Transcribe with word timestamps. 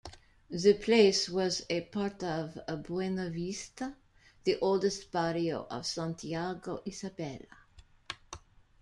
The 0.49 0.73
place 0.73 1.29
was 1.29 1.63
a 1.69 1.81
part 1.81 2.23
of 2.23 2.57
Buenavista, 2.81 3.95
the 4.43 4.57
oldest 4.59 5.11
barrio 5.11 5.67
of 5.69 5.85
Santiago, 5.85 6.81
Isabela. 6.87 7.45